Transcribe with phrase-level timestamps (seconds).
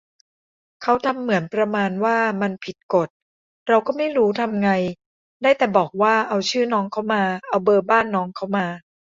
[0.81, 3.09] เขาทำเหมือนประมาณว่ามันผิดกฎ
[3.67, 4.69] เราก็ไม่รู้ทำไง
[5.43, 8.65] ได้แต่บอกว่าเอาชื่อน้องเค้ามา เอาเบอร์บ้านน้องเค้ามา